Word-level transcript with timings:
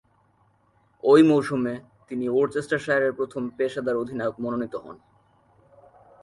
ঐ 1.03 1.23
মৌসুমে 1.23 1.73
তিনি 2.07 2.25
ওরচেস্টারশায়ারের 2.29 3.13
প্রথম 3.13 3.49
পেশাদার 3.49 3.95
অধিনায়ক 3.95 4.35
মনোনীত 4.39 4.75
হন। 4.75 4.97